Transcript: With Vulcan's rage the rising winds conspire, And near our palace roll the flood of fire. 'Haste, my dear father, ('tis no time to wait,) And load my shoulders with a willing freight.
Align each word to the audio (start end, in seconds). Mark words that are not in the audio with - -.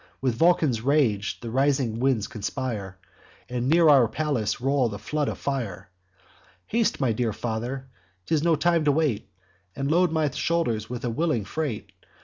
With 0.19 0.33
Vulcan's 0.33 0.81
rage 0.81 1.39
the 1.41 1.51
rising 1.51 1.99
winds 1.99 2.27
conspire, 2.27 2.97
And 3.47 3.69
near 3.69 3.87
our 3.87 4.07
palace 4.07 4.59
roll 4.59 4.89
the 4.89 4.97
flood 4.97 5.27
of 5.27 5.37
fire. 5.37 5.91
'Haste, 6.65 6.99
my 6.99 7.11
dear 7.11 7.31
father, 7.31 7.87
('tis 8.25 8.41
no 8.41 8.55
time 8.55 8.83
to 8.85 8.91
wait,) 8.91 9.29
And 9.75 9.91
load 9.91 10.11
my 10.11 10.27
shoulders 10.31 10.89
with 10.89 11.05
a 11.05 11.11
willing 11.11 11.45
freight. 11.45 11.91